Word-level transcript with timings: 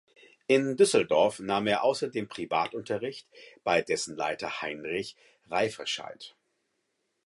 In 0.47 0.77
Düsseldorf 0.77 1.37
nahm 1.39 1.67
er 1.67 1.83
außerdem 1.83 2.27
Privatunterricht 2.27 3.27
bei 3.63 3.83
dessen 3.83 4.15
Leiter 4.17 4.63
Heinrich 4.63 5.15
Reifferscheid. 5.47 6.35